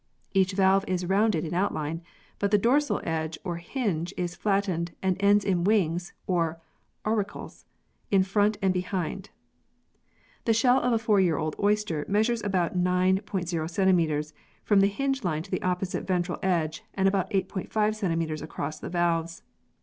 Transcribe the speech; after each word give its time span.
Each 0.33 0.53
valve 0.53 0.83
is 0.87 1.05
rounded 1.05 1.45
in 1.45 1.53
outline, 1.53 2.01
but 2.39 2.49
the 2.49 2.57
dorsal 2.57 2.99
edge 3.03 3.37
or 3.43 3.57
hinge 3.57 4.15
is 4.17 4.33
flattened 4.33 4.93
and 5.03 5.15
ends 5.19 5.45
in 5.45 5.63
wings 5.63 6.11
(or 6.25 6.59
auricles) 7.05 7.65
in 8.09 8.23
front 8.23 8.57
and 8.63 8.73
behind. 8.73 9.29
The 10.45 10.55
shell 10.55 10.81
of 10.81 10.91
a 10.91 10.97
four 10.97 11.19
year 11.19 11.37
old 11.37 11.55
oyster 11.61 12.03
measures 12.07 12.41
about 12.43 12.75
9'0 12.75 13.21
cm. 13.21 14.33
from 14.63 14.79
the 14.79 14.87
hinge 14.87 15.23
line 15.23 15.43
to 15.43 15.51
the 15.51 15.61
opposite 15.61 16.07
ventral 16.07 16.39
edge 16.41 16.83
and 16.95 17.07
about 17.07 17.29
8*5 17.29 17.69
cm. 17.71 18.41
across 18.41 18.79
the 18.79 18.89
valves. 18.89 19.43